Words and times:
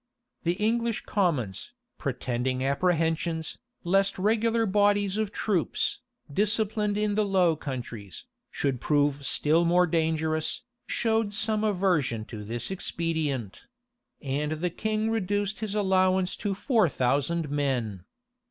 The 0.45 0.53
English 0.53 1.01
commons, 1.05 1.73
pretending 1.99 2.63
apprehensions, 2.65 3.59
lest 3.83 4.17
regular 4.17 4.65
bodies 4.65 5.15
of 5.15 5.31
troops, 5.31 6.01
disciplined 6.33 6.97
in 6.97 7.13
the 7.13 7.23
Low 7.23 7.55
Countries, 7.55 8.25
should 8.49 8.81
prove 8.81 9.23
still 9.23 9.63
more 9.63 9.85
dangerous, 9.85 10.63
showed 10.87 11.33
some 11.35 11.63
aversion 11.63 12.25
to 12.33 12.43
this 12.43 12.71
expedient; 12.71 13.67
and 14.23 14.53
the 14.53 14.71
king 14.71 15.11
reduced 15.11 15.59
his 15.59 15.75
allowance 15.75 16.35
to 16.37 16.55
four 16.55 16.89
thousand 16.89 17.51
men. 17.51 18.03